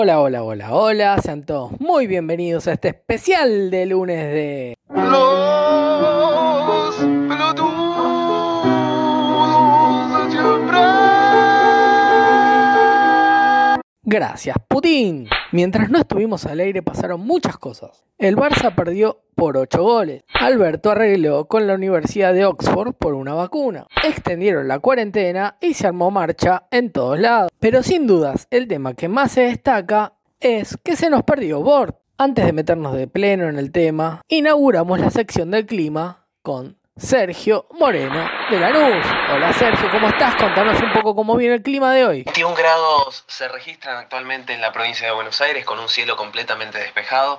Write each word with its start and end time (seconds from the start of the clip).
Hola, 0.00 0.20
hola, 0.20 0.44
hola, 0.44 0.74
hola, 0.76 1.20
sean 1.20 1.44
todos 1.44 1.72
muy 1.80 2.06
bienvenidos 2.06 2.68
a 2.68 2.74
este 2.74 2.90
especial 2.90 3.68
de 3.68 3.84
lunes 3.84 4.32
de... 4.32 4.74
Gracias, 14.10 14.56
Putin. 14.68 15.28
Mientras 15.52 15.90
no 15.90 15.98
estuvimos 15.98 16.46
al 16.46 16.60
aire 16.60 16.82
pasaron 16.82 17.20
muchas 17.20 17.58
cosas. 17.58 18.06
El 18.16 18.36
Barça 18.36 18.74
perdió 18.74 19.20
por 19.34 19.58
8 19.58 19.82
goles. 19.82 20.24
Alberto 20.32 20.90
arregló 20.90 21.44
con 21.46 21.66
la 21.66 21.74
Universidad 21.74 22.32
de 22.32 22.46
Oxford 22.46 22.94
por 22.94 23.12
una 23.12 23.34
vacuna. 23.34 23.86
Extendieron 24.02 24.66
la 24.66 24.78
cuarentena 24.78 25.58
y 25.60 25.74
se 25.74 25.88
armó 25.88 26.10
marcha 26.10 26.68
en 26.70 26.90
todos 26.90 27.20
lados. 27.20 27.50
Pero 27.60 27.82
sin 27.82 28.06
dudas, 28.06 28.48
el 28.50 28.66
tema 28.66 28.94
que 28.94 29.08
más 29.08 29.32
se 29.32 29.42
destaca 29.42 30.14
es 30.40 30.78
que 30.82 30.96
se 30.96 31.10
nos 31.10 31.24
perdió 31.24 31.60
Bort. 31.60 31.98
Antes 32.16 32.46
de 32.46 32.54
meternos 32.54 32.96
de 32.96 33.08
pleno 33.08 33.46
en 33.46 33.58
el 33.58 33.72
tema, 33.72 34.22
inauguramos 34.26 34.98
la 35.00 35.10
sección 35.10 35.50
del 35.50 35.66
clima 35.66 36.24
con 36.40 36.78
Sergio 36.98 37.66
Moreno 37.78 38.28
de 38.50 38.58
Lanús. 38.58 39.06
Hola 39.32 39.52
Sergio, 39.52 39.88
¿cómo 39.90 40.08
estás? 40.08 40.34
Contanos 40.34 40.82
un 40.82 40.92
poco 40.92 41.14
cómo 41.14 41.36
viene 41.36 41.54
el 41.54 41.62
clima 41.62 41.94
de 41.94 42.04
hoy. 42.04 42.22
21 42.24 42.54
grados 42.56 43.24
se 43.28 43.46
registran 43.46 43.96
actualmente 43.96 44.52
en 44.52 44.60
la 44.60 44.72
provincia 44.72 45.06
de 45.06 45.12
Buenos 45.12 45.40
Aires 45.40 45.64
con 45.64 45.78
un 45.78 45.88
cielo 45.88 46.16
completamente 46.16 46.78
despejado 46.78 47.38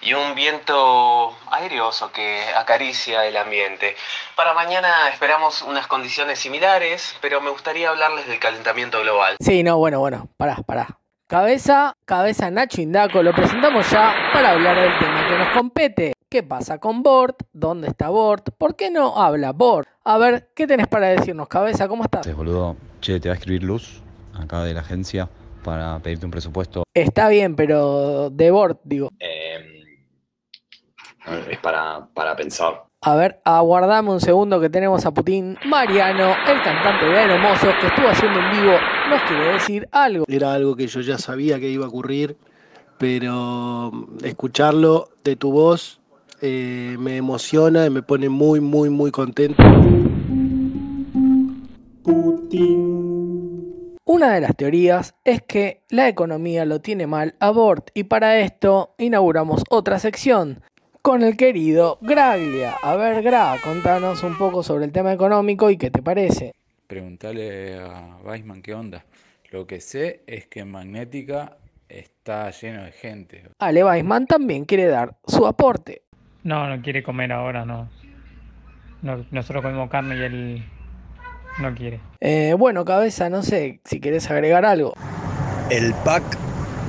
y 0.00 0.14
un 0.14 0.36
viento 0.36 1.36
aireoso 1.50 2.12
que 2.12 2.44
acaricia 2.56 3.26
el 3.26 3.36
ambiente. 3.36 3.96
Para 4.36 4.54
mañana 4.54 5.08
esperamos 5.08 5.62
unas 5.62 5.88
condiciones 5.88 6.38
similares, 6.38 7.16
pero 7.20 7.40
me 7.40 7.50
gustaría 7.50 7.90
hablarles 7.90 8.28
del 8.28 8.38
calentamiento 8.38 9.00
global. 9.00 9.36
Sí, 9.40 9.64
no, 9.64 9.78
bueno, 9.78 9.98
bueno, 9.98 10.28
pará, 10.36 10.56
pará. 10.64 10.98
Cabeza, 11.26 11.96
cabeza 12.04 12.50
Nacho 12.50 12.80
Indaco, 12.80 13.22
lo 13.22 13.32
presentamos 13.32 13.90
ya 13.90 14.14
para 14.32 14.50
hablar 14.50 14.80
del 14.80 14.98
tema 14.98 15.26
que 15.26 15.38
nos 15.38 15.48
compete. 15.56 16.11
¿Qué 16.32 16.42
pasa 16.42 16.78
con 16.78 17.02
Bort? 17.02 17.42
¿Dónde 17.52 17.88
está 17.88 18.08
Bort? 18.08 18.48
¿Por 18.56 18.74
qué 18.74 18.90
no 18.90 19.18
habla 19.18 19.52
Bort? 19.52 19.86
A 20.02 20.16
ver, 20.16 20.48
¿qué 20.54 20.66
tenés 20.66 20.88
para 20.88 21.08
decirnos, 21.08 21.46
cabeza? 21.46 21.88
¿Cómo 21.88 22.04
estás? 22.04 22.26
Entonces, 22.26 22.34
boludo, 22.34 22.74
che, 23.02 23.20
te 23.20 23.28
va 23.28 23.34
a 23.34 23.36
escribir 23.36 23.62
Luz, 23.62 24.02
acá 24.32 24.64
de 24.64 24.72
la 24.72 24.80
agencia, 24.80 25.28
para 25.62 25.98
pedirte 25.98 26.24
un 26.24 26.30
presupuesto. 26.30 26.84
Está 26.94 27.28
bien, 27.28 27.54
pero 27.54 28.30
de 28.30 28.50
Bort, 28.50 28.80
digo. 28.82 29.10
Eh, 29.20 29.84
es 31.50 31.58
para, 31.58 32.08
para 32.14 32.34
pensar. 32.34 32.82
A 33.02 33.14
ver, 33.14 33.42
aguardame 33.44 34.08
un 34.08 34.20
segundo 34.22 34.58
que 34.58 34.70
tenemos 34.70 35.04
a 35.04 35.12
Putin. 35.12 35.58
Mariano, 35.66 36.30
el 36.46 36.62
cantante 36.62 37.04
de 37.04 37.18
Aeromozos, 37.18 37.74
que 37.78 37.88
estuvo 37.88 38.08
haciendo 38.08 38.40
en 38.40 38.50
vivo, 38.52 38.72
nos 39.10 39.22
quiere 39.24 39.52
decir 39.52 39.86
algo. 39.92 40.24
Era 40.26 40.54
algo 40.54 40.76
que 40.76 40.86
yo 40.86 41.02
ya 41.02 41.18
sabía 41.18 41.60
que 41.60 41.68
iba 41.68 41.84
a 41.84 41.88
ocurrir, 41.88 42.38
pero 42.96 43.92
escucharlo 44.22 45.10
de 45.24 45.36
tu 45.36 45.52
voz 45.52 46.01
eh, 46.42 46.96
me 46.98 47.16
emociona 47.16 47.86
y 47.86 47.90
me 47.90 48.02
pone 48.02 48.28
muy, 48.28 48.60
muy, 48.60 48.90
muy 48.90 49.12
contento. 49.12 49.62
Una 54.04 54.34
de 54.34 54.40
las 54.40 54.56
teorías 54.56 55.14
es 55.24 55.40
que 55.42 55.82
la 55.88 56.08
economía 56.08 56.64
lo 56.64 56.80
tiene 56.80 57.06
mal 57.06 57.36
a 57.38 57.50
Bort 57.50 57.90
y 57.94 58.04
para 58.04 58.40
esto 58.40 58.94
inauguramos 58.98 59.62
otra 59.70 60.00
sección 60.00 60.62
con 61.00 61.22
el 61.22 61.36
querido 61.36 61.98
Graglia. 62.00 62.74
A 62.82 62.96
ver, 62.96 63.22
Gra, 63.22 63.56
contanos 63.62 64.24
un 64.24 64.36
poco 64.36 64.64
sobre 64.64 64.84
el 64.84 64.92
tema 64.92 65.12
económico 65.12 65.70
y 65.70 65.76
qué 65.76 65.90
te 65.90 66.02
parece. 66.02 66.52
Preguntale 66.88 67.76
a 67.76 68.18
Weisman 68.24 68.62
qué 68.62 68.74
onda. 68.74 69.04
Lo 69.50 69.66
que 69.66 69.80
sé 69.80 70.22
es 70.26 70.48
que 70.48 70.60
en 70.60 70.72
Magnética 70.72 71.56
está 71.88 72.50
lleno 72.50 72.82
de 72.82 72.92
gente. 72.92 73.44
Ale 73.60 73.84
Weisman 73.84 74.26
también 74.26 74.64
quiere 74.64 74.86
dar 74.86 75.16
su 75.26 75.46
aporte. 75.46 76.02
No, 76.44 76.68
no 76.68 76.82
quiere 76.82 77.02
comer 77.02 77.32
ahora, 77.32 77.64
no. 77.64 77.88
no 79.02 79.24
nosotros 79.30 79.62
comemos 79.62 79.88
carne 79.90 80.16
y 80.16 80.22
él 80.22 80.64
no 81.58 81.74
quiere. 81.74 82.00
Eh, 82.20 82.54
bueno, 82.58 82.84
cabeza, 82.84 83.30
no 83.30 83.42
sé 83.42 83.80
si 83.84 84.00
querés 84.00 84.30
agregar 84.30 84.64
algo. 84.64 84.94
El 85.70 85.94
pack 86.04 86.22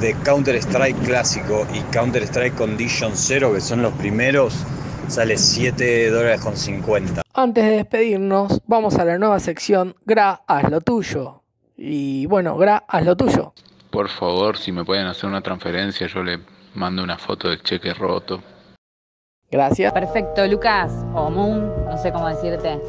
de 0.00 0.14
Counter-Strike 0.24 0.98
clásico 1.04 1.66
y 1.72 1.80
Counter-Strike 1.92 2.54
Condition 2.54 3.12
0, 3.14 3.52
que 3.54 3.60
son 3.60 3.82
los 3.82 3.92
primeros, 3.94 4.64
sale 5.08 5.36
7 5.36 6.10
dólares 6.10 6.40
con 6.40 6.56
50. 6.56 7.22
Antes 7.34 7.64
de 7.64 7.70
despedirnos, 7.70 8.62
vamos 8.66 8.98
a 8.98 9.04
la 9.04 9.18
nueva 9.18 9.38
sección 9.40 9.94
Gra, 10.04 10.42
haz 10.46 10.70
lo 10.70 10.80
tuyo. 10.80 11.42
Y 11.76 12.26
bueno, 12.26 12.56
Gra, 12.56 12.84
haz 12.88 13.04
lo 13.04 13.16
tuyo. 13.16 13.54
Por 13.90 14.08
favor, 14.08 14.56
si 14.56 14.72
me 14.72 14.84
pueden 14.84 15.06
hacer 15.06 15.28
una 15.28 15.40
transferencia, 15.40 16.06
yo 16.06 16.22
le 16.22 16.40
mando 16.74 17.02
una 17.02 17.16
foto 17.16 17.48
del 17.48 17.62
cheque 17.62 17.94
roto. 17.94 18.42
Gracias. 19.50 19.92
Perfecto, 19.92 20.46
Lucas, 20.46 20.92
o 21.14 21.30
Moon, 21.30 21.84
no 21.84 21.96
sé 21.98 22.12
cómo 22.12 22.28
decirte. 22.28 22.80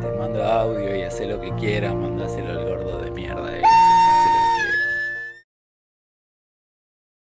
Te 0.00 0.10
mando 0.18 0.42
audio 0.42 0.96
y 0.96 1.02
hace 1.02 1.26
lo 1.26 1.40
que 1.40 1.50
quieras, 1.54 1.94
mandáselo 1.94 2.50
al 2.50 2.64
gordo. 2.64 2.93